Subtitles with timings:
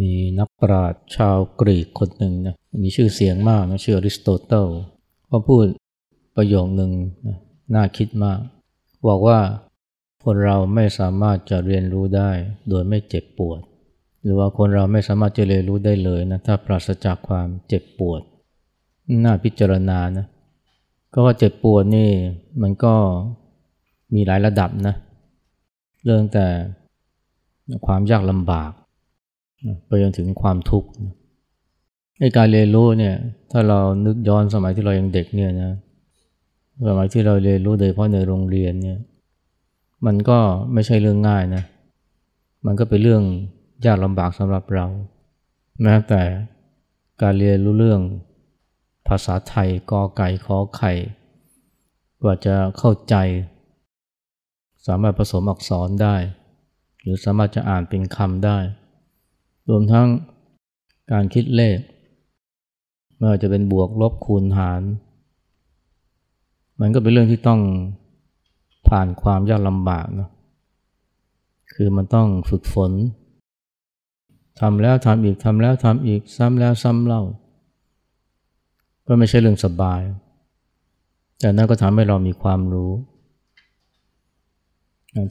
[0.00, 4.66] มีนักปราชญ์ชาวกรีกคนหนึ่งนะมีชื่อเสียงมากนะชื่ออริสโตเติล
[5.26, 5.64] เขาพูด
[6.36, 6.90] ประโยคหนึ่ง
[7.26, 7.36] นะ
[7.74, 8.40] น่าคิดมาก
[9.08, 9.38] บอกว่า
[10.24, 12.30] คนเราไม่สามารถจะเรียนรู้ได้
[12.68, 13.60] โดยไม่เจ็บปวด
[14.22, 18.20] หรือว่าคนเราไม่สามารถจะเรียนรู้ได้เลยนะถ้าปราศจากความเจ็บปวด
[19.24, 20.26] น่าพิจารณานะ
[21.12, 22.10] ก็ว่าเจ็บปวดนี่
[22.62, 22.94] มันก็
[24.14, 24.94] มีหลายระดับนะ
[26.04, 26.46] เรื่องแต่
[27.86, 28.70] ความยากลำบาก
[29.86, 30.88] ไปจนถึงความทุกข์
[32.20, 33.14] ในการเรียนรู้เนี่ย
[33.50, 35.72] ถ้าเรานึกย้อนสมัยที่เรายังเด็กเนี่ยนะ
[36.88, 38.98] สมัยที่เราเรียนรู้โดยเฉพาะในโรงเรียนเนี่ย
[40.06, 40.38] มันก็
[40.72, 41.62] ไม่ใช่เรื่องง่ายนะ
[42.66, 43.22] มันก็เป็นเรื่อง
[43.86, 44.86] ยากลำบากสำหรับเรา
[45.82, 46.22] แม้แต่
[47.22, 48.00] การเรียนรู้เรื่อง
[49.08, 50.92] ภาษาไทยกอไก่ขอไข่
[52.22, 53.14] กว่าจะเข้าใจ
[54.86, 56.16] สามารถผสมอักษรได้
[57.00, 58.58] หรือสามารถจะอ่านเป็นคำได้
[59.68, 60.08] รวมทั้ง
[61.12, 61.78] การคิดเลข
[63.16, 64.82] ไม่ว่าจะเป็นบวกลบคูณหาร
[66.80, 67.60] มันก็เป็นเรื่องที่ต้อง
[68.88, 70.28] ผ่านความยากลำบากนะ
[71.74, 72.92] คือมันต้องฝึกฝน
[74.60, 77.22] ทำแล้วทำอีกทำแล้วทำอีกซ้ำแล้วซ้ำเล่า
[79.06, 80.00] ก็ไม่ใช่เรื่องสบาย
[81.40, 82.92] แต่นั่นก็ทำให้เรามีความรู้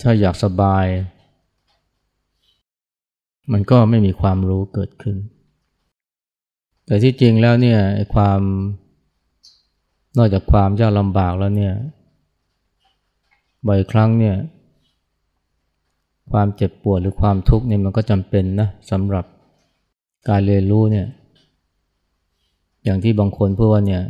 [0.02, 0.86] ถ้าอยากสบาย
[3.52, 5.18] มันก็ไม่มีความรู้เกิดขึ้น
[6.86, 7.80] แต่ที่จริงแล้วเนี่ย
[8.16, 8.42] ความ
[10.18, 11.74] นอกจากความยากลำบากแล้วเนี่ย
[13.68, 14.36] บ่อยครั้งเนี่ย
[16.32, 19.26] ความเจ็บปวดหรือความทุกข์เนี่ยมันก็จำเป็นนะสำหรับ
[20.30, 21.08] การเรียนรู้เนี่ย
[22.84, 24.02] อย่างที่บางคนพูดว่าเนี่ย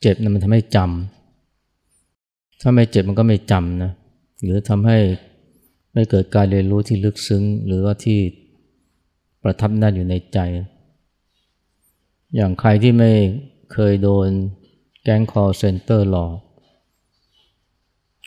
[0.00, 3.92] เจ็บนะมันทำให้จำถ้าไม่เจ็บมันก็ไม่จำนะ
[4.42, 4.98] หรือทำให้
[5.96, 8.18] ไม่เกิดการเรียนรู้ที่ลึกซึ้ง หรือว่าที่
[9.42, 10.38] ประทับแน่นอยู่ในใจ
[12.36, 13.12] อย่างใครที่ไม่
[13.72, 14.28] เคยโดน
[15.02, 16.34] แก๊งคอร์เซนเตอร์หลอก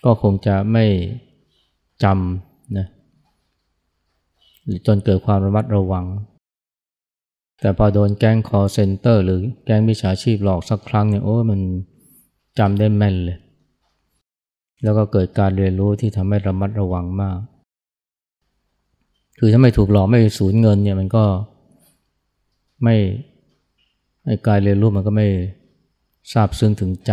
[0.06, 0.86] ก็คงจะไม่
[2.04, 2.88] จำนะ
[4.86, 6.06] จนเกิดความระมัดระวัง
[7.62, 11.62] แต่พอโดนแก๊งคอร์เซนเตอร์หรือแก๊งมิจฉาชีพหลอกสักครั้งเนี่ยโอ้มัน
[12.60, 13.38] จำได้แม่นเลย
[14.84, 17.40] แล้วก็เกิดการเรียนรู้ที่ทำให้ระมัดระวังมาก
[19.42, 21.26] คือถ้าไม่ถูกหลอกไม่สูญเงินเนี่ยมันก็
[22.84, 22.96] ไม่
[24.26, 25.28] ไอ้การเรียนรู้มันก็ไม่
[26.34, 27.12] ทราบซึ้งถึงใจ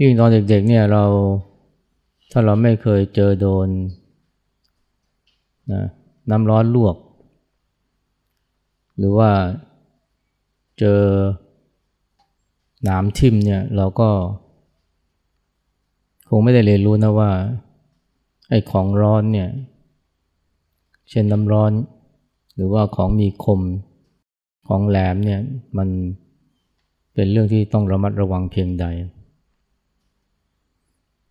[0.00, 1.04] ยิ่งตอนเด็กๆเนี่ยเรา
[2.30, 3.68] ถ้าเราไม่เคยเจอโดน
[5.72, 5.82] นะ
[6.30, 6.96] น้ำร้อนลวก
[8.98, 9.30] หรือว่า
[10.78, 11.00] เจอ
[12.84, 14.08] หนามทิ่มเนี่ยเราก็
[16.28, 17.30] คงไม่ได้เรียนรู้นะว่า
[18.52, 19.50] ไอ้ของร้อนเนี่ย
[21.10, 21.72] เช่นน้ำร้อน
[22.54, 23.60] หรือว่าของมีคม
[24.68, 25.40] ของแหลมเนี่ย
[25.78, 25.88] มัน
[27.14, 28.86] เป็นเรื่องที่ต้องระมัดระวังเพียงใด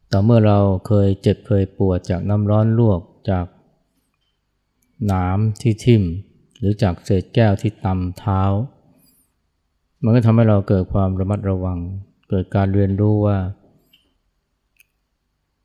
[0.09, 3.45] แต่เมื่อเราเคยเจ็บเคยปวดจากน้ำร้อนลวกจาก
[5.07, 6.03] หนามที่ทิ่ม
[6.57, 8.41] หรือจากเศษแก้วที่ตำเท้า
[10.03, 11.79] มันก็ทำให้เราเกิดความระมัดระวัง
[12.29, 13.37] เกิดการเรียนรู้ว่า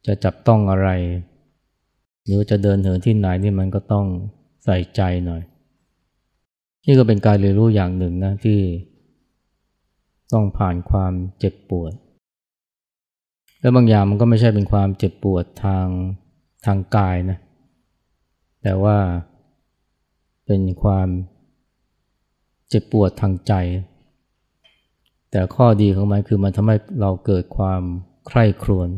[0.06, 0.90] จะจับต้องอะไร
[2.26, 4.06] หรือจะเดินเหินที่ไหนนี่มันก็ต้อง
[4.64, 5.42] ใส่ใจหน่อย
[6.87, 8.60] นี่ก็เป็นการเรียนรู้อย่างหนึ่งนะที่
[10.32, 11.92] ต้องผ่านความเจ็บปวด
[13.60, 15.86] และบางอย่างมันก็ไม่ใช่เป็นความเจ็บปวดทาง
[16.66, 17.38] ทางกายนะ
[18.62, 18.97] แต่ว่า
[20.47, 21.09] เป็นความ
[22.69, 23.53] เจ็บปวดทางใจ
[25.30, 27.83] แต่ข้อดีของมันคือมันทำให้เราเกิดความ
[28.27, 28.89] ใคร่ครวญ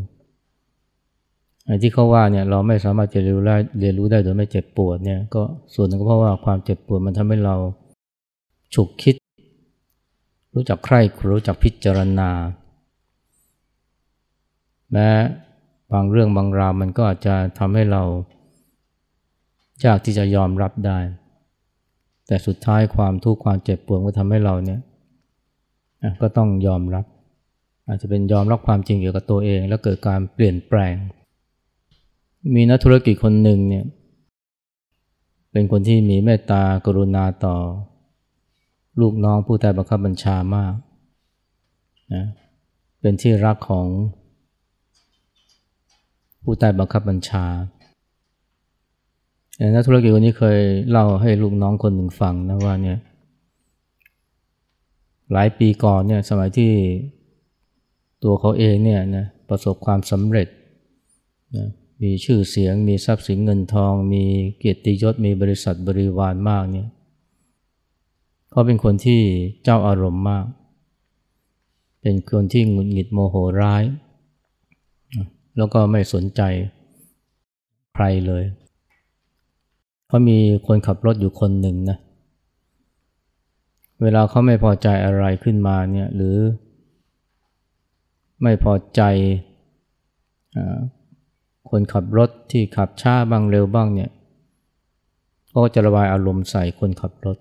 [1.83, 5.43] ที่เขาว่าเนี่ยเราไม่สามารถจะเรียนรู้ได้เรียนรู้ได้โดยไม่เจ็บปวดเนี่ยก็
[5.75, 7.55] ส่วนหนึ่งก็เพราะว่าความเจ็บปวดมันทำให้เรา
[8.75, 9.15] ฉุกคิด
[10.55, 11.01] รู้จักใคร่
[11.33, 12.31] รู้จักพิจารณา
[14.93, 15.09] แม้
[15.93, 18.03] บางเรื่องบางราวมันก็อาจจะทำให้เรา
[19.85, 20.99] ยากที่จะยอมรับได้
[22.27, 24.81] แต่สุดท้ายความทุกข์ความเจ็บปวดก็ทำให้เราเนี่ย
[26.21, 27.05] ก็ต้องยอมรับ
[27.89, 30.95] อาจจะเป็นยอมรับความจริงเกี่ยวกับตัวเอง แล้วเกิดการเปลี่ยนแปลง
[32.55, 33.85] มีนักธุรกิจคนหนึ่งเนี่ย
[35.53, 37.57] เป็นคนที่มีเมตตากรุณาต่อ
[39.01, 40.75] ลูกน้องผู้ใต้บังคับบัญชามาก
[42.15, 42.25] นะ
[43.01, 43.87] เป็นที่รักของ
[46.43, 47.45] ผู้ใต้บังคับบัญชา
[49.75, 52.99] นักธุรกิจคนนี้เคยเล่าให้ลูกน้องคนหนึ่งฟังนะว่าเนี่ย
[55.33, 56.73] หลายปีก่อนเนี่ยสมัยที่
[58.23, 60.49] ตัวเขาเองเนี่ยนะประสบความสำเร็จ
[61.57, 61.69] นะ
[62.03, 64.25] มีชื่อเสียง มีทรัพย์สินเงินทอง มี
[64.59, 66.89] เกียรติยศ มีบริษัทบริวารมากเนี่ย
[68.51, 69.21] เขาเป็นคนที่
[69.65, 70.45] เจ้าอารมณ์มาก
[72.03, 73.85] เป็นคนที่หงุดหงิดโมโหร้าย
[75.57, 76.43] แล้วก็ไม่สนใจ
[77.95, 78.45] ใครเลย
[80.09, 81.99] เขามีคนขับรถอยู่คนหนึ่งนะ
[84.03, 86.37] เวลาเขาไม่พอใจอะไรขึ้นมาเนี่ยหรือ
[88.43, 89.03] ไม่พอใจ
[91.71, 94.11] คนขับรถที่ขับช้าบ้างเร็วบ้างเนี่ย
[95.55, 97.39] ก็จะระบายอารมณ์ใส่คนขับรถ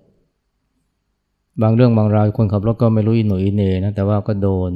[1.62, 4.72] บางเรื่องบางราวคนขับรถก็ไม่รู้อิหนุ่ยเนนะแต่ว่าก็โดน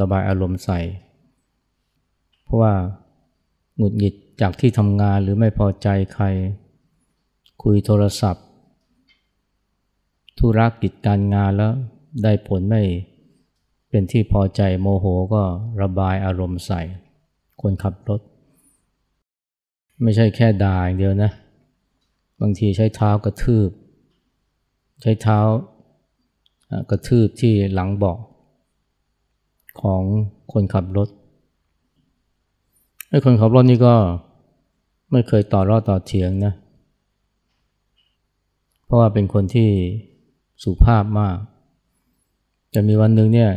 [0.00, 0.80] ระบายอารมณ์ใส่
[2.44, 2.72] เพราะว่า
[3.76, 6.24] หงุดหงิดจากที่ทำงานหรือไม่พอใจใคร
[7.62, 8.44] คุยโทรศัพท์
[10.38, 11.72] ธุรกิจการงานแล้ว
[12.22, 12.82] ได้ผลไม่
[13.90, 15.42] เป็นที่พอใจโมโหก็
[15.82, 16.80] ระบายอารมณ์ใส่
[17.62, 18.20] คนขับรถ
[20.02, 21.30] ไม่ใช่แค่ด่าอย่างเดียวนะ
[22.40, 23.70] บางทีใช้เท้ากระทืบ
[25.02, 25.38] ใช้เท้า
[26.90, 28.18] กระทืบที่หลังเบาะ
[29.80, 30.02] ของ
[30.52, 31.08] คนขับรถ
[33.08, 33.94] ไอ้คนขับรถนี่ก็
[35.12, 36.52] ไม่เคยต่อรอดต่อเถียงนะ
[38.84, 39.68] เพราะว่าเป็นคนที่
[40.62, 41.36] สุภาพมาก
[42.70, 43.50] แต่มีวันหนึ่งเนี่ย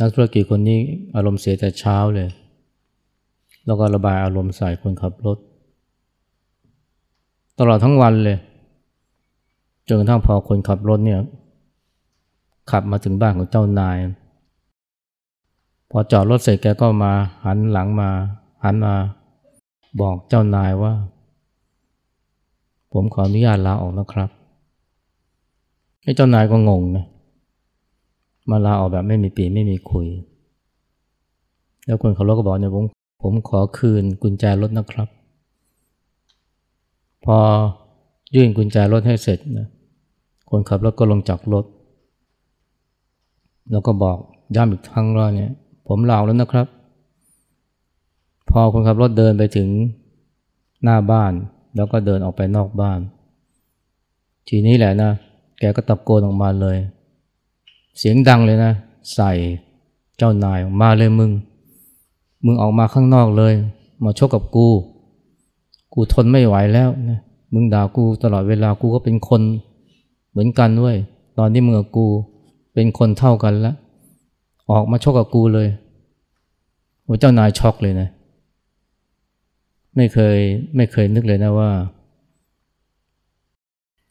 [0.00, 0.80] นักธุรกิจคนนี้
[1.14, 2.28] อารมณ์เสียแต่เช้าเลย
[3.66, 5.38] แล้วก็ระบายอารมณ์ใส่คนขับรถ
[7.58, 8.38] ตลอดทั้งวันเลย
[9.88, 11.20] จนกระทั่งพอคนขับรถเนี่ย
[12.70, 13.96] ขับมาถึงบ้านของเจ้านาย
[15.90, 17.12] พอจอดรถเสร็จแกก็มา
[17.44, 18.08] หันหลังมา
[18.64, 18.94] หันมา
[20.00, 20.92] บอกเจ้านายว่า
[22.92, 24.30] ผมขออนุญาตลาออกนะครับ
[26.02, 27.04] ไอ้เจ้านายก็งงนะ
[28.50, 30.06] มาลาออกแบบไม่มีปีไม่มีคุย
[31.86, 32.84] แล้วคนขับรถก็บอกเนี่ยผม
[33.22, 35.08] ผมขอคืนกุญแจรถนะครับ
[37.24, 37.38] พอ
[38.34, 39.68] ยื่นกุญแจรถให้เสร็จนะ
[40.50, 41.64] คนขับรถก็ลงจากรถ
[43.70, 44.18] แล้วก็บอก
[44.56, 45.52] ย้ำอีกครั้งว่าเนี่ย
[45.88, 46.66] ผมลาแล้วนะครับ
[48.50, 49.68] พอคนขับรถเดินไปถึง
[50.82, 51.32] หน้าบ้าน
[51.76, 53.00] แล้วก็เดินออกไปนอกบ้าน
[54.48, 55.10] ทีนี้แหละนะ
[55.58, 56.76] แกก็ตะโกนออกมาเลย
[57.98, 58.72] เสียงดังเลยนะ
[59.14, 59.32] ใส่
[60.16, 61.30] เจ้านายมาเลยมึง
[62.44, 63.54] มึงออกมาข้างนอกเลย
[64.04, 64.68] มาชกกับกู
[65.94, 67.20] กูทนไม่ไหวแล้วนะ
[67.54, 69.40] มึงด่ากูตลอดเวลากูก็เป็นคน
[70.30, 70.96] เหมือนกันด้วย
[71.38, 72.06] ตอนที่มึงกับกู
[72.74, 73.76] เป็นคนเท่ากันแล้ว
[74.70, 75.68] ออกมาชกกับกูเลย
[77.04, 78.08] โอ้เจ้านายช็อกเลยนะ
[79.96, 80.38] ไม่เคย
[80.76, 81.70] ไม่เคยนึกเลยนะว่า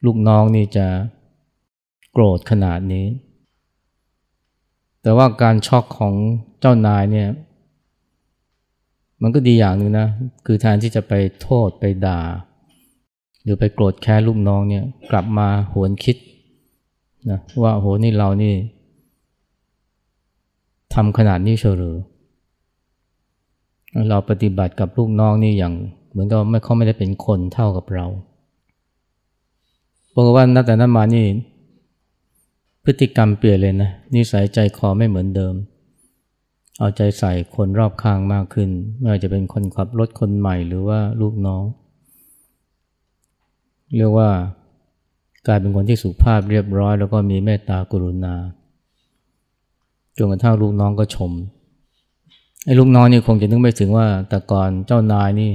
[0.06, 0.88] ลูกน้องนี่จะ
[2.12, 3.06] โกรธขนาดนี้
[5.02, 6.14] แต่ว่าการช็อกของ
[6.60, 7.30] เจ้านายเนี่ย
[9.22, 10.08] มันก็ดีอย่างหนึ่งนะ
[10.46, 12.22] คือแทนที่จะไปโทษไปด่า
[13.44, 16.18] หรือไปโกรธแค้นลูกน้องเนี่ย กลับมาหวนคิด
[17.30, 18.54] นะว่าโหนี่เรานี่
[20.94, 21.98] ทำขนาดนี้เฉลอ
[24.10, 25.74] เราปฏิบัติกับลูกน้องนี่อย่าง
[26.12, 28.06] เหมือนกับไม่เขาไม่ได้เป็นคนเท่ากับเรา
[30.14, 31.26] บอกว่านับแต่นั้นมานี่
[32.84, 35.54] พฤติกรรมเปลี่ยนเลยนะนิสัยใจคอไม่เหมือนเดิม
[36.82, 38.70] เอาใจใส่คนรอบข้างมากขึ้น
[39.00, 41.64] ไม่ว่าจะเป็นคนขับรถคนใหม่หรือว่าลูกน้อง
[43.96, 44.30] เรียกว่า
[45.48, 48.36] กลายเป็นคนที่สุภาพเรียบร้อย แล้วก็มีเมตตากรุณา
[50.18, 51.32] จนกระทั่งลูกน้องก็ชม
[52.66, 55.52] ไอ้ลูกน้องนี่คงจะนึกไม่ถึงว่าแต่ก่อนเจ้านายนี่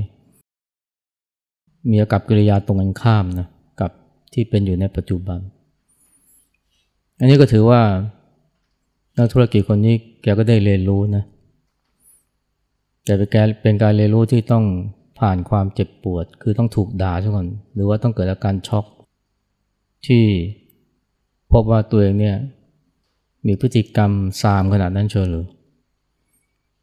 [1.90, 3.46] มีอากับกิริยาตรงกันข้ามนะ
[3.80, 3.90] กับ
[4.32, 5.38] ที่เป็นอยู่ในปัจจุบัน
[7.18, 7.80] อันนี้ก็ถือว่า
[9.16, 11.24] นักธุรกิจคนนี้แกก็ได้เรียนรู้นะ
[13.04, 14.64] แต่เป็นการเป็นการเรียนรู้ที่ต้อง
[15.18, 18.84] ผ่านความเจ็บปวด คือต้องถูกด่าซะก่อน หรือว่าต้องเกิดอาการช็อก
[20.06, 20.24] ที่
[21.52, 22.36] พบว่าตัวเองเนี่ย
[23.46, 25.46] มีพฤติกรรมซามขนาดนั้นเชียวหรือ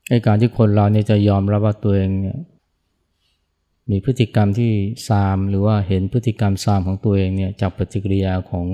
[0.09, 2.37] ไอการที่คนเราเนี่ยจะยอมรับว่าตัวเองเนี่ย
[3.91, 4.71] มีพฤติกรรมที่
[5.07, 8.65] ซามหรือว่าเห็นพฤติกรรมซามของตัวเองเนี่ยจากปฏิกิริยาของ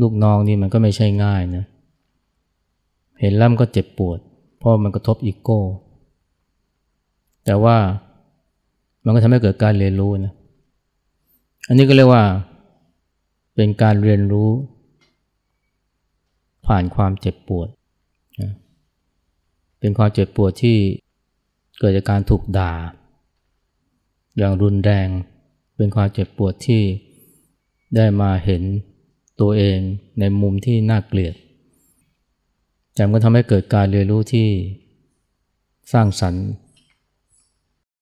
[0.00, 1.64] ลูกน้องนี่มันก็ไม่ใช่ง่ายนะ
[3.22, 4.18] เห็นแล้วมันก็เจ็บปวด
[4.58, 5.60] เพราะมันกระทบอีโก้
[7.44, 7.76] แต่ว่า
[9.04, 10.32] มันก็ทำให้เกิดการเรียนรู้นะ
[11.68, 12.24] อันนี้ก็เรียกว่า
[13.54, 14.50] เป็นการเรียนรู้
[16.66, 17.68] ผ่านความเจ็บปวด
[19.80, 20.76] เป็นความเจ็บปวดที่
[21.78, 22.72] เกิดจากการถูกด่า
[24.36, 25.08] อย่างรุนแรง
[25.76, 26.82] เป็นความเจ็บปวดที่
[27.96, 28.62] ได้มาเห็น
[29.40, 29.78] ตัวเอง
[30.18, 31.34] ในมุมที่น่าเกลียด
[32.94, 34.48] แต่มันก็ทำให้เกิดการเรียนรู้ที่
[35.92, 36.44] สร้างสรรค์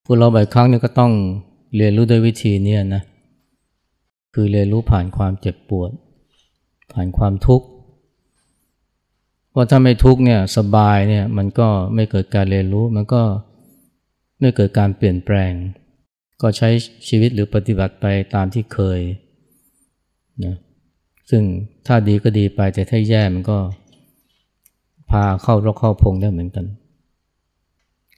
[0.04, 1.12] พวกเราบ่อยครั้งเนี่ยก็ต้อง
[1.76, 3.02] เรียนรู้ด้วยวิธีนี้นะ
[4.34, 5.90] คือเรียนรู้ผ่านความเจ็บปวด
[6.92, 7.66] ผ่านความทุกข์
[9.50, 13.22] เพราะถ้าไม่ทุกข์เนี่ยสบายเนี่ยมันก็ไม่เกิดการเรียนรู้มันก็
[14.40, 15.52] ไม่เกิดการเปลี่ยนแปลง
[16.42, 16.68] ก็ใช้
[17.08, 19.00] ชีวิตหรือปฏิบัติไปตามที่เคย
[20.44, 20.54] นะ
[21.30, 21.42] ซึ่ง
[21.86, 23.58] ถ้าดีก็ดีไปแต่ถ้าแย่มันก็
[25.10, 26.66] พาเข้ารกเข้าพงได้เหมือนกัน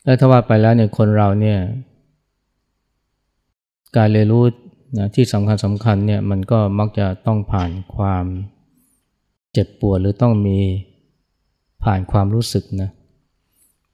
[0.05, 1.59] แล้วถ้าว่าไปแล้วเนี่ยคนเราเนี่ย
[3.97, 4.45] การเรียนรู้
[4.99, 8.25] นะที่สำคัญสำคัญเนี่ยมันก็มักจะต้องผ่านความ
[9.53, 10.59] เจ็บปวดหรือต้องมี
[11.85, 12.91] ผ่านความรู้สึกนะ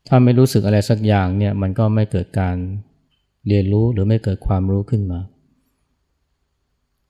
[0.08, 2.56] ถ้าไม่รู้สึกอะไรสักอย่างเนี่ยมันก็ไม่เกิดการ
[3.48, 5.20] เรียนรู้หรือไม่เกิดความรู้ขึ้นมา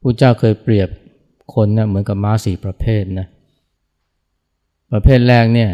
[0.00, 0.88] พระเจ้าเคยเปรียบ
[1.54, 3.26] คนนะเหมือนกับม้าสี่ประเภทนะ
[4.92, 5.70] ประเภทแรกเนี่ย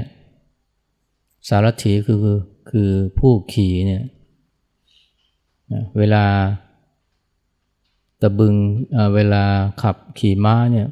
[1.49, 2.19] สารถีคือ
[2.71, 4.03] คือผู้ขี่เนี่ย
[5.99, 6.25] เวลา
[8.21, 8.55] ตะบึง
[9.15, 9.45] เวลา
[9.83, 10.89] ขับขี่ม้าเนี่ย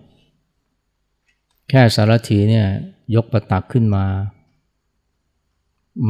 [1.69, 2.67] แค่สารถีเนี่ย
[3.15, 4.05] ยกประตักขึ้นมา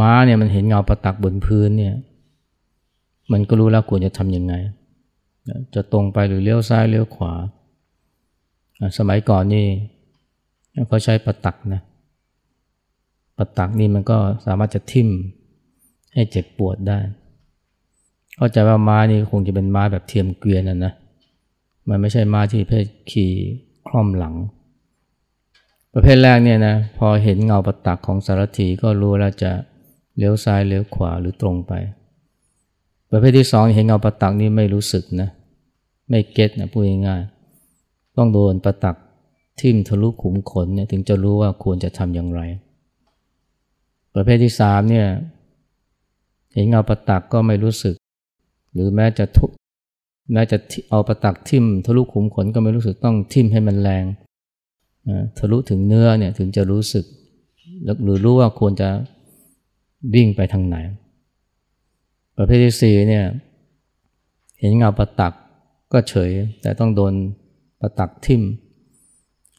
[0.01, 1.95] ม้าเนี่ยมันเห็นเงาประตักบนพื้นเนี่ย
[3.33, 4.55] มันก็รู้แล้วควรจะทำยังไง
[5.75, 7.33] จะตรงไปหรือเลี้ยวซ้ายเลี้ยวขวา
[8.99, 9.67] สมัยก่อนนี่
[10.89, 11.83] เขาใช้ประตักนะ
[13.37, 15.09] ประตักนี่มันก็สามารถจะทิ่ม
[16.15, 16.99] ให้เจ็บปวดได้
[18.37, 20.93] เข้าใจว่าม้านี่คงจะเป็นม้าแบบเทียมเกวียนนะนะ
[21.89, 23.33] มันไม่ใช่ม้าที่เพศขี่
[23.87, 24.35] คล่อมหลัง
[25.95, 29.53] ประเภทแรกเนี่ยนะพอเห็นเงาประตักของสารถีก็รู้แล้วจะ
[30.17, 31.73] เลี้ยวซ้ายเลี้ยวขวาหรือตรงไป
[33.11, 35.29] ประเภทที่สองเห็นเงาประตักนี่ไม่รู้สึกนะ
[36.09, 38.97] ไม่เก็ตนะพูดง่ายๆต้องโดนประตัก
[39.61, 42.41] ทิ่มทะลุขุมขนเนี่ยถึงจะรู้ว่าควรจะทำอย่างไร
[44.15, 45.07] ประเภทที่สามเนี่ย
[46.55, 47.95] เห็นเงาประตักก็ไม่รู้สึก
[48.73, 49.47] หรือแม้จะทุ
[50.33, 50.57] แม้จะ
[50.91, 54.05] เอาประตักทิ่มทะลุขุมขนก็ไม่รู้สึกต้องทิ่มให้มันแรง
[55.09, 57.05] นะทะลุถึงเนื้อเนี่ยถึงจะรู้สึก
[58.03, 58.89] หรือรู้ว่าควรจะ
[60.15, 60.77] วิ่งไปทางไหน
[62.37, 63.25] ประเภทที่สี่เนี่ย
[64.61, 65.33] เห็นเงาประตัก
[65.93, 66.31] ก็เฉย
[66.63, 67.13] แต่ต้องโดน
[67.81, 68.43] ประตักทิ่ม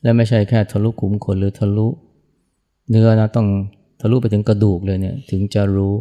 [0.02, 1.88] และไม่ใช่แค่ทะลุขุมขนหรือทะลุ
[2.90, 3.48] เนื้อนะต้อง
[4.06, 5.94] ทะลุไปถึงกระดูกเลยเนี่ยถึงจะรู้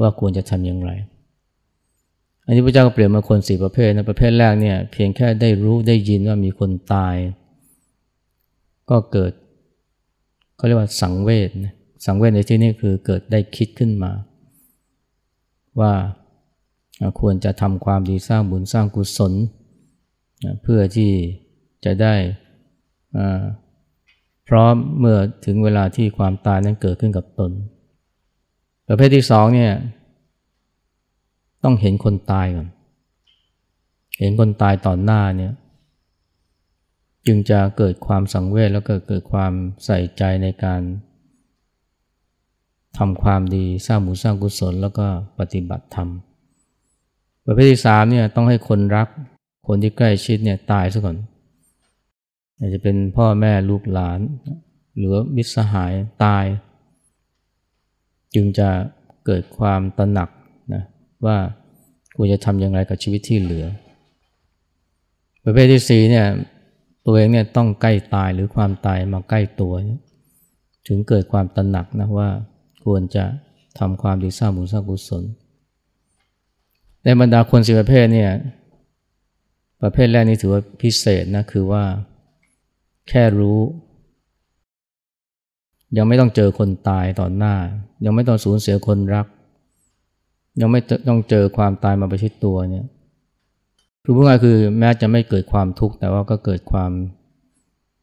[0.00, 0.90] ว่าควรจะทำอย่างไร
[2.46, 7.16] อันนี้พระเจ้าก็เปลี่ยนมาคนสี่ประเภทนะประเภทแรกเนี่ยเพียงแค่ได้รู้ได้ยินว่ามีคนตาย
[8.90, 9.32] ก็เกิด
[10.56, 11.50] เขาเรียกว่าสังเวช
[12.06, 14.12] สังเวชในที่นี้คือเกิดได้คิดขึ้นมา
[15.80, 15.92] ว่า
[17.20, 19.32] ควรจะทำความดีสร้างบุญสร้างกุศล
[20.62, 21.10] เพื่อที่
[21.84, 22.14] จะได้
[24.48, 27.50] พร้อมเมื่อถึงเวลาที่ความตายนั้นเกิดขึ้นกับตน
[28.88, 29.72] ประเภทที่สองเนี่ย
[31.64, 32.68] ต้องเห็นคนตายก่อน
[34.20, 35.52] เห็นคนตายต่อหน้าเนี่ย
[37.26, 39.52] จึงจะเกิดความสังเวชแล้วก็เกิดความ
[39.84, 40.80] ใส่ใจในการ
[42.98, 45.06] ทำความดีสร้างบุญสร้างกุศลแล้วก็
[45.38, 46.08] ปฏิบัติธรรม
[47.46, 49.08] ประเภทที่สามเนี่ยต้องให้คนรัก
[49.66, 51.16] คนที่ใกล้ชิดเนี่ยตายซะก่อน
[52.58, 54.20] อาจจะเป็นพ่อแม่ลูกหลาน
[54.96, 55.92] หรือมิตรสหาย
[56.24, 56.44] ตาย
[58.34, 58.68] จึงจะ
[59.26, 60.28] เกิดความตระหนัก
[60.74, 60.82] นะ
[61.26, 61.36] ว่า
[62.16, 63.66] ควรจะทำอย่างไรกับชีวิตที่เหลือ
[65.44, 66.26] ประเภทที่สี่เนี่ย
[67.06, 69.72] ตัวเองเนี่ยต้องใกล้ตายหรือความตายมาใกล้ตัว
[70.88, 72.28] ถึงเกิดความตระหนักนะว่า
[72.84, 73.24] ควรจะ
[73.78, 75.24] ทำความดีสร้างบุญสร้างกุศล
[77.04, 78.30] ในบรรดาคนสีประเภทเนี่ย
[79.82, 81.82] ประเภทแรกนี้ถือว่าพิเศษนะคือว่า
[83.08, 83.60] แค่รู้
[85.96, 87.54] ยังไม่ต้องเจอคนตายต่อหน้า
[88.04, 89.26] ยังไม่ต้องสูญเสียคนรัก
[90.60, 92.86] ยังไม่ต้องเจอความตายมาประชิดตัวเนี่ย
[94.04, 96.92] คือพูดง่ายคือแม้จะไม่เกิดความทุกข์แต่ว่าก็เกิดความ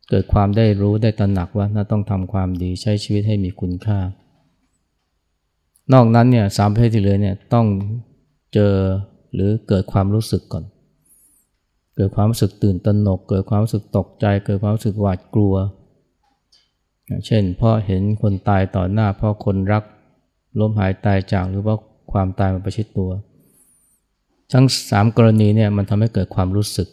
[0.10, 4.00] เกิดความได้รู้ได้ตระหนักว่าน่าต้องทำความดีใช้ชีวิตให้มีคุณค่า
[5.94, 7.68] นอกนั้นเนี่ยสามประเภทที่เหลือเนี่ยต้อง
[8.54, 8.74] เจอ
[9.34, 10.64] หรือเกิดความรู้สึกก่อน
[11.96, 15.56] เกิดความรู้สึกตื่นตระหนก เกิดความรู้สึกตกใจ เกิดความรู้สึกหวาดกลัว
[17.26, 19.84] เช่นพ่อเห็นคนตายต่อหน้าพ่อคนรัก
[20.60, 21.76] ล้มหายตายจากหรือว่า
[22.12, 23.12] ความตายมาประชิดตัว
[24.54, 26.88] ทั้งสามกรณีเนี่ยมันทำให้เกิดความรู้สึก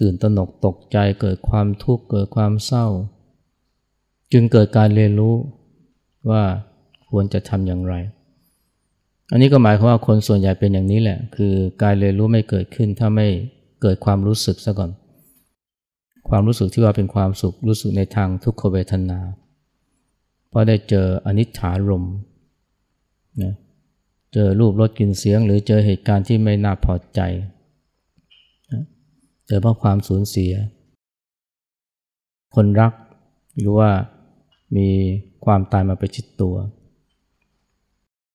[0.00, 2.86] ตื่นตระหนกตกใจ เกิดความทุกข์เกิดความเศร้า
[4.32, 5.34] จึงเกิดการเรียนรู้
[6.30, 6.42] ว่า
[7.10, 7.94] ควรจะทำอย่างไร
[9.32, 13.28] อันนี้ก็หมายความว่าคนส่วนใหญ่เป็นอย่างนี้แหละ คือการเรียนรู้ไม่เกิดขึ้นถ้าไม่
[13.82, 14.90] เกิดความรู้สึกซะก่อน
[16.28, 19.18] ความรู้สึกที่ว่าเป็นความสุขรู้สึกในทางทุกขเวทนา
[20.48, 22.04] เพราะได้เจออนิจฐารม
[23.42, 23.54] นะ
[24.32, 27.20] เจอรูปรสกลิ่นเสียง หรือเจอเหตุการณ์ที่ไม่น่าพอใจ
[28.72, 28.82] นะ
[29.46, 30.52] เจอเพราะความสูญเสีย
[32.54, 32.92] คนรัก
[33.58, 33.90] หรือว่า
[34.76, 34.88] มี
[35.44, 36.54] ความตายมาไปชิดตัว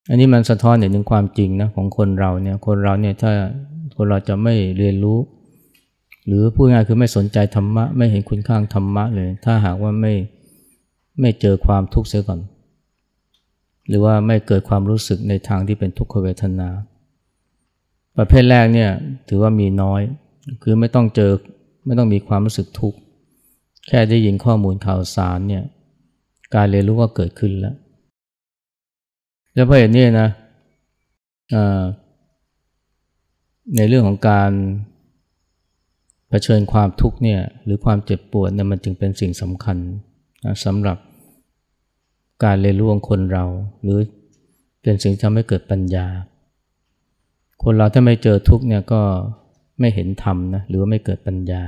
[0.09, 3.31] อันนี้มันสะท้อนเห็นถึงความจริงนะของคนเราเนี่ย คนเราเนี่ยถ้า
[3.97, 5.19] คนเราจะไม่เรียนรู้
[6.25, 10.13] หรือพูดง่ายคือไม่สนใจธรรมะ ไม่เห็นคุณค่าธรรมะเลย ถ้าหากว่าไม่
[11.19, 12.39] ไม่เจอความทุกข์เสียก่อน
[13.87, 16.69] หรือว่าไม่เกิดความรู้สึกในทางที่เป็นทุกขเวทนา
[18.17, 18.91] ประเภทแรกเนี่ย
[19.29, 20.01] ถือว่ามีน้อย
[20.63, 21.31] คือไม่ต้องเจอ
[21.85, 22.97] ไม่ต้องมีความรู้สึกทุกข์
[23.87, 25.63] แค่ได้ยินข้อมูลข่าวสารเนี่ย
[26.55, 27.75] การเรียนรู้ก็เกิดขึ้นแล้ว
[29.57, 30.29] แล้วเพราะเหตุนี้นะ
[33.75, 34.51] ในเรื่องของการ
[36.29, 39.77] เผชิญความทุกข์เนี่ยหรือความเจ็บปวดเนี่ยมันจึงเป็นสิ่งสำคัญ
[40.45, 40.97] นะสำหรับ
[42.43, 43.45] การเรียนรู้ของคนเรา
[43.81, 43.99] หรือ
[44.81, 46.07] เป็นสิ่งที่ทำให้เกิดปัญญา
[47.63, 49.01] คนเราถ้าไม่เจอทุกข์เนี่ยก็
[49.79, 51.63] ไม่เห็นธรรมนะหรือว่าไม่เกิดปัญญา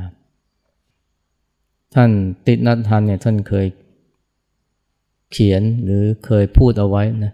[1.96, 2.10] ท่าน
[2.48, 3.66] ติดนัททันเนี่ยท่านเคย
[5.32, 7.34] เขียนหรือเคยพูดเอาไว้นะ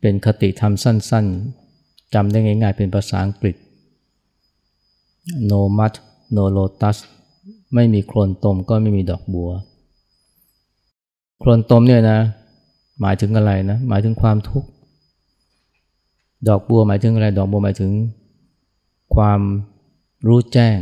[0.00, 3.56] เป็นคติธรรมสั้นๆจำได้ง่ายๆ เป็นภาษาอังกฤษ
[5.50, 5.94] no mud
[6.36, 6.96] no lotus
[7.74, 9.50] ไม่มีโคลนตมก็ไม่มีดอกบัว
[11.38, 12.20] โคลนตมเนี่ยนะ
[13.00, 14.68] หมายถึงอะไรนะ หมายถึงความทุกข์
[16.48, 17.92] ดอกบัวหมายถึงอะไร ดอกบัวหมายถึง
[19.14, 19.40] ความ
[20.26, 20.78] รู้แจ้ง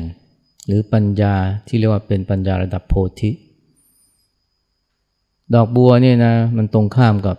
[0.66, 1.34] หรือปัญญา
[1.66, 3.30] ที่เรียกว่าเป็นปัญญาระดับโพธิ
[5.54, 7.36] ดอกบัวเนี่ยนะ มันตรงข้ามกับ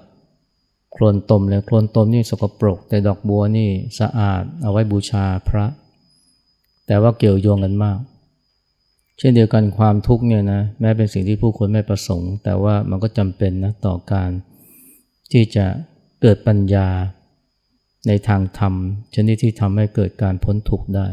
[0.92, 5.66] โคลนตมเลยโคลนตมนี่สกปรก แต่ดอกบัวนี่สะอาดเอาไว้บูชาพระ
[6.88, 8.00] แต่ว่าเกี่ยวโยงกันมาก
[9.18, 14.30] เช่นเดียวกันความทุกข์เนี่ยนะแม้เป็นสิ่งที่ผู้คนไม่ประสงค์ แต่ว่ามันก็จำเป็นนะต่อการ
[15.32, 15.66] ที่จะ
[16.22, 16.88] เกิดปัญญา
[18.08, 18.74] ในทางธรรม
[19.16, 21.08] ชนิดที่ทำให้เกิดการพ้นทุกข์ได้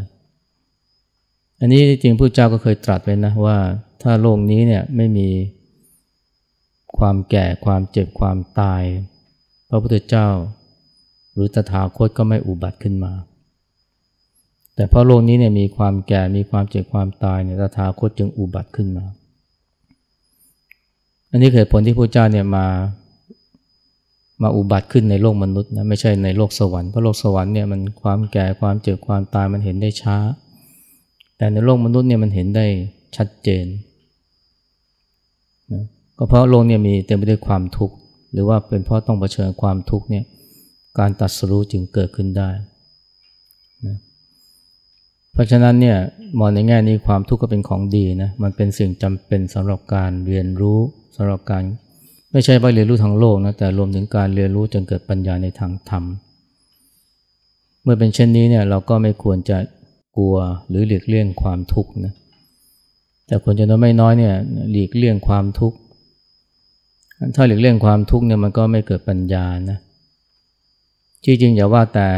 [1.61, 3.59] อันนี้จริงผู้เจ้าก็เคยตรัสไว้นะว่า
[4.03, 5.29] ถ้าโลกนี้เนี่ยไม่มี
[6.99, 8.83] ความแก่ความเจ็บความตาย
[9.69, 10.29] พระพุทธเจ้า
[11.33, 13.13] หรือตถาคตก็ไม่อุบัติขึ้นมา
[14.75, 19.05] แต่เพราะโลกนี้เนี่ยมีความแก่มีความเจ็บความตายเนี่ยตถาคตจึงอุบัติขึ้นมา
[21.31, 22.67] อันนี้คือผลที่พระเจ้าเนี่ยมา
[24.43, 30.17] มาอุบัติขึ้นในโลกมนุษย์นะไม่ใช่ในโลกสวรรค์เพราะโลกสวรรค์เนี่ยมันความแก่ความเจ็บความตายมันเห็นได้ช้า
[31.37, 32.67] แต่ในโลกมนุษย์เนี่ยมันเห็นได้
[33.17, 33.67] ชัดเจน
[35.73, 35.85] นะ
[36.17, 37.97] ก็เพราะโลกเนี่ยมีเต็มไปด้วยความทุกข์
[38.33, 40.25] หรือว่าเป็นเพราะต้องเผชิญความทุกข์เนี่ย
[40.99, 42.51] การตัดสู้จึงเกิดขึ้นได้
[43.87, 43.97] นะ
[45.33, 45.97] เพราะฉะนั้นเนี่ย
[46.39, 50.79] มองในแง่นี้ความทุกข์ก็เป็นของดีนะมันเป็นสิ่งจำเป็นสำหรับการเรียนรู้
[51.17, 51.63] สำหรับการ
[52.33, 56.05] ไม่ใช่ว่าเรียนรู้ทางโลกนะแต่รวมถึงการเรียนรู้จนเกิดปัญญาในทางธรรม
[57.83, 59.59] เมื่อเป็นเช่นนี้เนี่ยเราก็ไม่ควรจะ
[60.17, 60.37] กลัว
[60.69, 62.15] หรือหลีกเลี่ยงความทุกข์นะ
[63.27, 64.35] แต่คนจำนวนไม่น้อยเนี่ย
[64.71, 65.77] หลีกเลี่ยงความทุกข์
[67.35, 69.79] ถ้าหลีกเลี่ยงความทุกข์เนี่ยมันก็ไม่เกิดปัญญานะ
[71.25, 72.09] จริงๆอย่าว่าแต่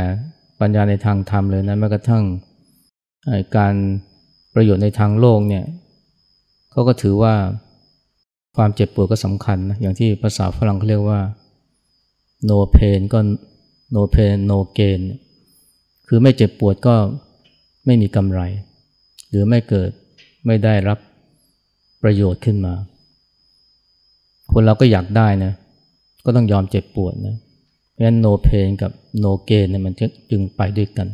[0.61, 2.25] ปัญญาในทางธรรมเลยนะแม้กระทั่ง
[3.57, 3.75] การ
[4.55, 5.65] ประโยชน์ในทางโลกเนี่ย
[6.71, 7.35] เขาก็ถือว่า
[8.57, 11.21] ความเจ็บปวดก็สำคัญนะอย่างที่ภาษาฝรั่งเขาเรียกว่า
[12.49, 13.19] no pain ก็
[13.95, 15.01] no pain no gain
[16.09, 16.95] คือไม่เจ็บปวดก็
[17.87, 18.41] ไม่มีกำไร
[19.29, 19.91] หรือไม่เกิด
[20.47, 20.99] ไม่ได้รับ
[22.03, 22.75] ประโยชน์ขึ้นมา
[24.53, 25.53] คนเราก็อยากได้นะ
[26.25, 27.37] ก็ต้องยอมเจ็บปวดนะ
[27.93, 28.93] เพราะฉะนั้น no pain กับ
[29.25, 29.95] no gain เนี่ยมัน
[30.31, 31.09] จึงไปด้วยกัน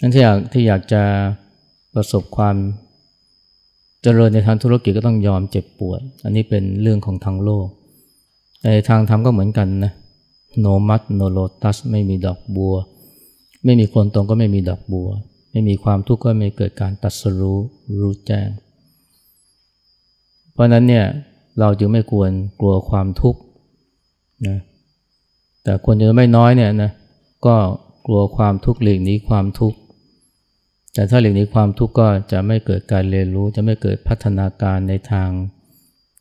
[0.00, 1.02] นั้นที่อยากที่อยากจะ
[1.94, 2.56] ประสบความ
[4.02, 7.66] เจริญในทางธุรกิจก็ต้องยอมเจ็บปวด อันนี้เป็นเรื่องของทางโลก
[8.64, 9.92] ในทางธรรมก็เหมือนกันนะ
[10.64, 12.74] no mud no lotus ไม่มีดอกบัว
[13.64, 15.08] ไม่มีคนตรงก็ไม่มีดอกบัว
[15.52, 17.58] ไม่มีความทุกข์ก็ไม่เกิดการตัดสรู้
[18.00, 18.48] รู้แจ้ง
[20.52, 21.04] เพราะนั้นเนี่ย
[21.60, 23.40] เราจึงไม่ควรกลัวความทุกข์
[24.46, 24.58] นะ
[25.64, 26.92] แต่คนจะไม่น้อยเนี่ยนะ
[27.46, 27.56] ก็
[28.06, 29.78] กลัวความทุกข์หลีกหนีความทุกข์
[30.94, 35.28] แต่ถ้าหลีกหนีความทุกข์ก็จะไม่เกิดการเรียนรู้ จะไม่เกิดพัฒนาการในทาง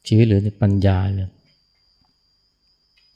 [0.07, 1.29] ชีวิตหรือในปัญญาเลย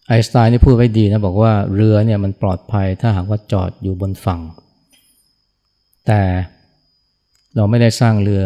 [0.08, 4.42] ไอสไตน์นี่พูดไว้ดีนะบอกว่าเรือเนี่ยมันปลอดภัยถ้าหากว่าจอดอยู่บนฝั่ง
[6.08, 6.22] แต่
[7.56, 8.44] เราไม่ได้สร้างเรือ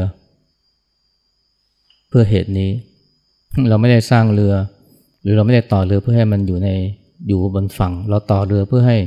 [2.09, 2.71] เพื่อเหตุนี้
[3.69, 4.53] เราไม่ได้สร้างเรือ
[5.21, 6.69] หรือเราไม่ได้ต่อเรือเพื่อให้มันอยู่ใน
[7.27, 8.97] อยู่บนฝั่ง เราต่อเรือเพื่อให้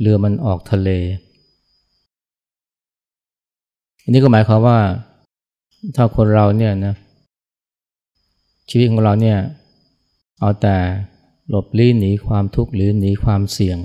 [0.00, 0.90] เรือมันออกทะเล
[4.02, 4.78] อันนี้ก็หมายความว่า
[5.96, 6.94] ถ้าคนเราเนี่ยนะ
[8.70, 9.38] ชีวิตของเราเนี่ย
[10.40, 10.76] เอาแต่
[11.48, 13.78] หลบลี้หนีความทุกข์หรือหนีความเสี่ยง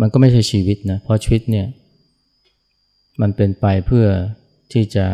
[0.00, 1.66] มันก็ไม่ใช่ชีวิตนะเพราะชีวิตเนี่ย
[3.20, 4.06] มันเป็นไปเพื่อ
[4.72, 5.06] ที่จะ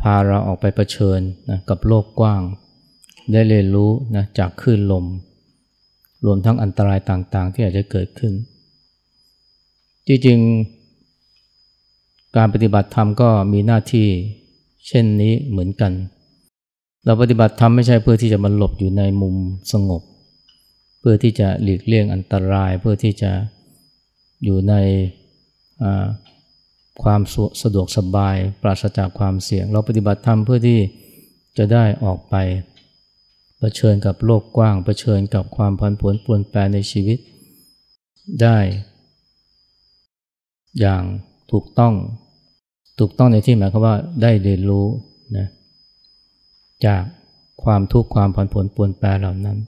[0.00, 1.20] พาเราออกไปเผชิญ
[1.50, 2.42] นะกับโลกกว้าง
[3.32, 5.04] ได้เรียนรู้นะจากคลื่นลม
[6.24, 8.32] รวมทั้งอันตรายต่างๆ ที่อาจจะเกิดขึ้น
[10.06, 14.08] จริงๆ การปฏิบัติธรรมก็มีหน้าที่
[14.88, 15.92] เช่นนี้เหมือนกัน
[17.04, 19.36] เราปฏิบัติธรรมไม่ใช่เพื่อที่จะมาหลบอยู่ในมุม
[19.72, 20.02] สงบ
[21.00, 23.32] เพื่อที่จะหลีกเลี่ยงอันตราย เพื่อที่จะ
[24.44, 24.74] อยู่ใน
[27.02, 27.20] ความ
[27.62, 30.80] สะดวกสบาย ปราศจากความเสี่ยง เราปฏิบัติธรรมเพื่อที่
[31.58, 32.34] จะได้ออกไป
[33.58, 37.18] เผชิญกับโลกกว้างเผชิญกับความพันผวนปวนแปรในชีวิต
[38.42, 38.58] ได้
[40.80, 41.02] อย่าง
[41.52, 41.94] ถูกต้อง
[42.98, 44.86] ถูกต้องในที่หมายความว่าได้เรียนรู้
[45.36, 45.46] นะ
[46.86, 47.02] จาก
[47.64, 49.58] ความทุกข์ความผันผวนปวนแปรเหล่านั้น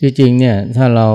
[0.00, 1.08] จริงๆเนี่ยถ้าเรา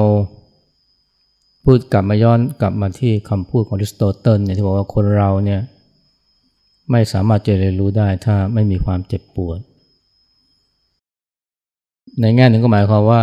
[1.66, 5.62] พูดกลับมาย้อนกลับมาที่คำพูดของริสโตเติลเนี่ยที่บอกว่าคนเราเนี่ย
[6.92, 9.60] ไม่สามารถจะเรียนรู้ได้ถ้าไม่มีความเจ็บปวด
[12.22, 13.22] ในแง่หนึ่งก็หมายความว่า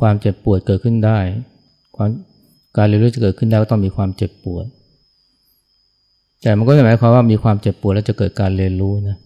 [0.00, 1.18] ความเจ็บปวดเกิดขึ้นได้
[1.96, 2.08] ความ
[2.76, 4.66] การเรียนรู้จะเกิดขึ้นได้ก็ต้องมีความเจ็บปวด
[6.42, 9.16] แต่มันก็หมายความว่ามีความเจ็บปวดแล้วจะเกิดการเรียนรู้นะ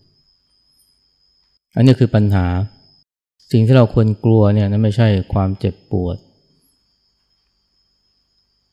[1.76, 2.46] อันนี้คือปัญหา
[3.52, 6.16] สิ่งที่เราควรกลัวเนี่ยนั่นไม่ใช่ความเจ็บปวด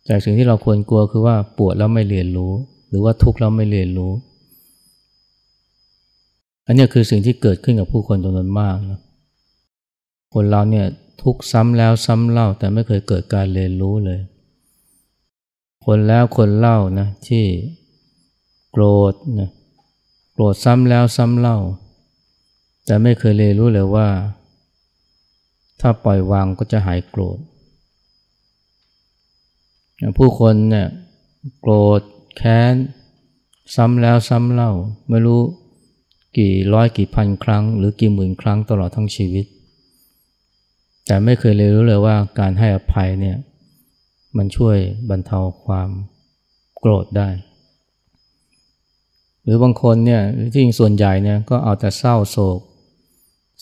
[0.05, 2.53] แต่สิ่งที่เราควรกลัวคือว่าปวดแล้วไม่เรียนรู้
[2.89, 4.11] หรือว่าทุกข์แล้วไม่เรียนรู้
[6.65, 8.99] อันนี้คือสิ่งที่เกิดขึ้นกับผู้คนจำนวนมากนะ
[10.33, 10.85] คนเราเนี่ย
[11.23, 14.19] ทุกซ้ำแล้วซ้ำเล่าแต่ไม่เคยเกิดการเรียนรู้เลย
[15.85, 17.45] คนแล้วคนเล่านะที่
[18.71, 19.49] โกรธนะ
[20.33, 21.57] โกรธซ้ำแล้วซ้ำเล่า
[22.85, 24.07] แต่ไม่เคยเรียนรู้เลยว่า
[25.81, 27.37] ถ้าปล่อยวางก็จะหายโกรธ
[30.17, 30.87] ผู้คนเนี่ย
[31.59, 32.01] โกรธ
[32.37, 32.73] แค้น
[33.75, 34.71] ซ้ำแล้วซ้ำเล่า
[35.09, 35.41] ไม่รู้
[36.37, 39.45] กี่ร้อยกี่พันครั้ง หรือกี่หมื่นครั้งตลอดทั้งชีวิต
[41.05, 43.37] แต่ไม่เคยเรยรู้เลยว่าการให้อภัยเนี่ย
[44.37, 44.77] มันช่วย
[45.09, 45.89] บรรเทาความ
[46.79, 47.29] โกรธได้
[49.43, 52.59] หรือบางคนเนี่ยที่จริงส่วนใหญ่เนี่ยก็เอาแต่เศร้าโศก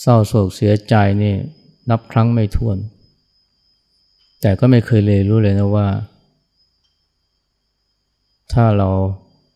[0.01, 1.35] เศร้าโศกเสียใจนี่
[1.89, 2.77] นับครั้งไม่ถ้วน
[4.41, 5.87] แต่ก็ไม่เคยเรยรู้เลยนะว่า
[8.53, 8.89] ถ้าเรา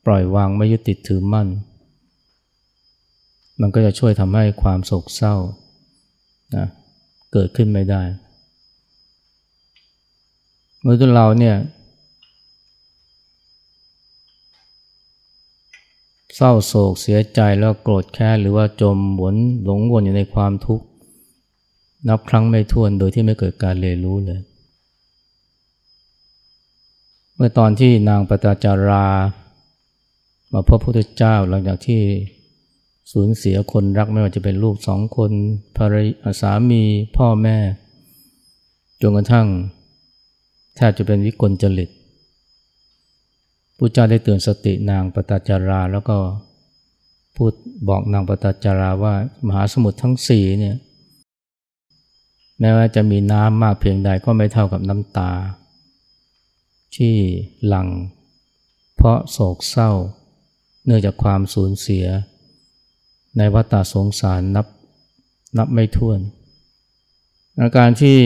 [0.05, 1.47] ปล่อยวางไม่ยึดติดถือมั่น
[3.61, 5.35] มันก็จะช่วยทำให้ความโศกเศร้า
[6.55, 6.65] นะ
[7.33, 8.03] เกิดขึ้นไม่ได้
[10.81, 11.55] เมื่อตัวเราเนี่ย
[16.35, 20.85] เศร้าโศกเสียใจแล้วโกรธแค้นหรือว่าจมหวนหลงวนอยู่ในความทุกข์
[22.07, 24.39] นับครั้งไม่ถ้วนโดยที่ไม่เกิดการเรียนรู้เลย
[27.37, 29.07] เมื่อตอนที่นางปตาจารา
[30.53, 32.01] มาพบพระพุทธเจ้าหลังจากที่
[33.11, 35.31] สูญเสียคนรักไม่ว่าจะเป็นลูกสองคน
[35.77, 36.83] ภรรยาสามี
[37.17, 37.57] พ่อแม่
[39.01, 39.47] จนกระทั่ง
[40.75, 41.89] แทบจะเป็นวิกลจริต
[43.77, 46.17] พระเจ้าได้เตือนสตินางปตาจารา แล้วก็
[47.35, 47.51] พูด
[47.89, 49.13] บอกนางปตาจาราว่า
[49.47, 50.75] มหาสมุทรทั้งสี่เนี่ย
[52.59, 55.31] แม้ว่าจะมีน้ำมากเพียงใดก็ไม่เท่ากับน้ำตา
[56.97, 57.15] ที่
[57.67, 57.87] หลัง
[58.95, 59.91] เพราะโศกเศร้า
[60.85, 62.05] เนื่องจากความสูญเสีย
[63.37, 64.67] ในวัฏสงสารนับ
[65.57, 66.19] นับไม่ถ้วน
[67.61, 68.17] อาการที่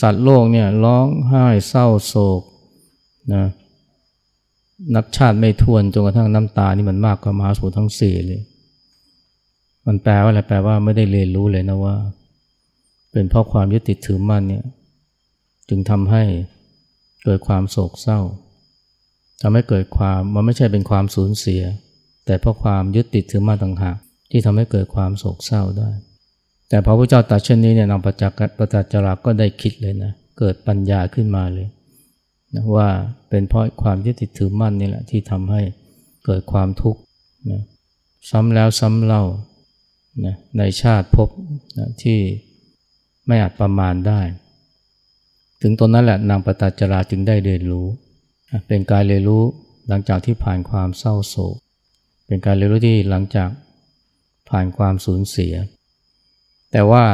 [0.00, 2.42] สัตว์โลกเนี่ยร้องไห้เศร้าโศก
[3.34, 3.44] นะ
[4.94, 8.42] นับชาติไม่ท้วนจนกระทั่งน้ำตานี่มันมากกว่ามหาสูทั้งสี่เลย
[9.86, 11.96] มันแปลว่าอะไรแปลว่าไม่ได้เรียนรู้เลยนะว่า
[13.12, 14.64] เป็นเพราะความยึดติดถือมั่นเนี่ย
[15.68, 16.22] จึงทำให้
[17.24, 18.20] เกิดความโศกเศร้า
[19.42, 21.62] ทำให้เกิดความมันไม่ใช่เป็นความสูญเสีย
[22.26, 23.96] แต่เพราะความยึดติดถือมาต่างหาก
[24.30, 25.90] ที่ทำให้เกิดความโศกเศร้าได้
[26.68, 31.68] แต่พระพุทธเจ้าตรัสเช่นนี้เนี่ยนางประจักษ์ประจักษ์จราก็ได้คิดเลยนะเกิดปัญญาขึ้นมาเลย
[32.54, 32.88] นะว่า
[33.28, 35.62] เป็นเพราะความยึดติดถือมั่นนี่แหละที่ทำให้
[36.24, 37.00] เกิดความทุกข์
[37.50, 37.62] นะ
[38.30, 39.24] ซ้ำแล้วซ้ำเล่า
[40.24, 41.28] นะในชาติพบ
[41.78, 42.18] นะที่
[43.26, 44.20] ไม่อาจประมาณได้
[45.62, 47.86] ถึงตอนนั้นแหละนางปตาจราจึงได้เรียนรู้
[48.68, 49.42] เป็นการเรียนรู้
[49.88, 51.56] หลังจากที่ผ่านความเศร้าโศก
[52.26, 53.48] เป็นการเรียนรู้ที่หลังจาก
[54.48, 55.54] ผ่านความสูญเสีย
[56.72, 57.04] แต่ว่า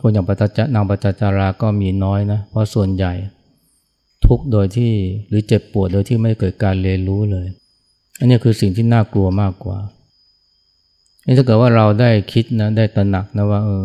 [0.00, 3.12] คนอย่างปฏานางปฏาจาราก็มีน้อยนะ เพราะส่วนใหญ่
[4.26, 4.92] ทุกโดยที่
[5.28, 7.46] หรือเจ็บปวดโดยที่ไม่เกิดการเรียนรู้เลย
[8.18, 9.78] อันนี้คือสิ่งที่น่ากลัวมากกว่า
[11.26, 13.84] นี่ถ้าเกิดว่าเราได้คิดนะได้ตระหนักนะว่าเออ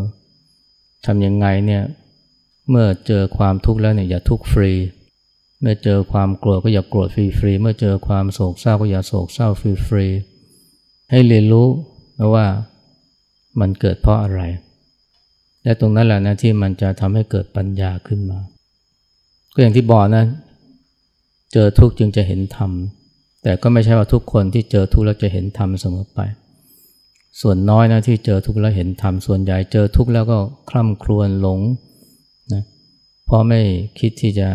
[1.06, 1.84] ทำยังไงเนี่ย
[2.70, 4.72] เมื่อเจอความทุกข์แล้วเนี่ยอย่าทุกข์ฟรี
[5.62, 10.08] เมื่อเจอความโกรธก็อย่าโกรธฟรีฟรีเมื่อเจอความโศกเศร้าก็อย่าโศกเศร้าฟรีฟรี
[11.12, 11.68] ให้เรียนรู้
[12.18, 12.46] นะว่า
[13.60, 14.42] มันเกิดเพราะอะไร
[15.64, 18.40] และตรงนั้นแหละนะที่มันจะทำให้เกิดปัญญาขึ้นมา
[19.54, 20.24] ก็อย่างที่บอกนะ
[21.54, 22.72] เจอทุกข์จึงจะเห็นธรรม
[23.44, 26.20] แต่ก็ไม่ใช่ว่าทุกคนที่เจอทุกข์แล้วจะเห็นธรรมเสมอไป
[27.42, 30.38] ส่วนน้อยนะที่เจอทุกข์แล้วเห็นธรรม ส่วนใหญ่เจอทุกข์แล้วก็
[30.70, 31.60] คล่ำครวญหลง
[33.30, 33.62] เพราะไม่
[34.00, 34.50] คิดที่จะ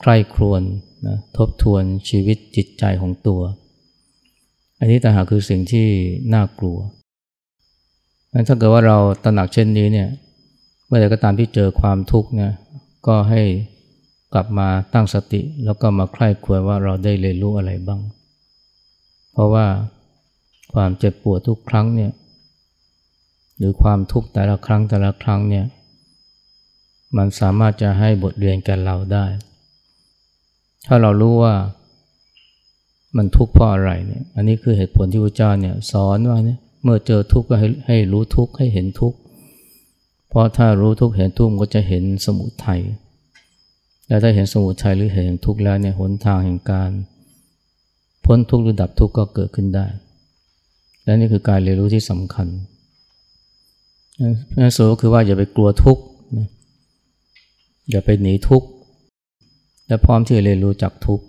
[0.00, 0.62] ใคร่ครวญ
[1.06, 3.40] นะทบทวนชีวิตจิตใจของตัว
[4.78, 5.86] อันนี้ต่างหากคือสิ่งที่
[6.34, 6.78] น่ากลัว
[8.32, 10.08] งั้นถ้าเกิดว่าเราตระหนักเช่นนี้เนี่ย
[10.86, 12.52] เมื่อใดก็ตามที่เจอความทุกข์เนี่ย
[13.06, 13.42] ก็ให้
[14.32, 18.00] กลับมาตั้งสติ แล้วก็มาใคร่ครวญว่าเราได้เรียนรู้อะไรบ้าง
[19.32, 19.66] เพราะว่า
[20.72, 22.12] ความเจ็บปวดทุกครั้งเนี่ย
[23.58, 25.64] หรือความทุกข์แต่ละครั้งแต่ละครั้งเนี่ย
[27.16, 29.26] มันสามารถจะให้บทเรียนแก่เราได้
[30.86, 31.54] ถ้าเรารู้ว่า
[33.16, 39.18] มันทุกข์เพราะอะไรเนี่ย อันนี้คือเหตุผลที่พระเจ้าเนี่ยสอนว่าเนี่ยเมื่อเจอทุกข์ก็ให้ให้รู้ทุกข์ให้เห็นทุกข์
[40.28, 42.80] เพราะถ้ารู้ทุกข์เห็นทุกข์ก็จะเห็นสมุทัย
[44.06, 46.90] และถ้าเห็นสมุทัยหรือเห็นทุกข์แล้วเนี่ยหนทางแห่งการ
[48.24, 49.86] พ้นทุกข์หรือดับทุกข์ก็เกิดขึ้นได้
[51.04, 52.46] และนี่คือการเรียนรู้ที่สำคัญ
[54.58, 56.02] นั่นสุดก็คือว่าอย่าไปกลัวทุกข์
[57.90, 58.68] อย่าไปหนีทุกข์
[59.86, 61.24] และพร้อมที่จะเรียนรู้จากทุกข์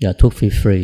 [0.00, 0.78] อย่าทุกข์ฟรี